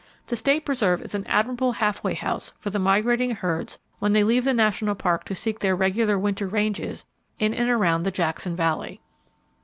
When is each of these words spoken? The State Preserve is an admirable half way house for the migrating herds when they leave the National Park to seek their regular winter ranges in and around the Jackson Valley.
The 0.25 0.35
State 0.35 0.65
Preserve 0.65 1.03
is 1.03 1.13
an 1.13 1.27
admirable 1.27 1.73
half 1.73 2.03
way 2.03 2.15
house 2.15 2.53
for 2.57 2.71
the 2.71 2.79
migrating 2.79 3.35
herds 3.35 3.77
when 3.99 4.13
they 4.13 4.23
leave 4.23 4.45
the 4.45 4.51
National 4.55 4.95
Park 4.95 5.25
to 5.25 5.35
seek 5.35 5.59
their 5.59 5.75
regular 5.75 6.17
winter 6.17 6.47
ranges 6.47 7.05
in 7.37 7.53
and 7.53 7.69
around 7.69 8.01
the 8.01 8.09
Jackson 8.09 8.55
Valley. 8.55 8.99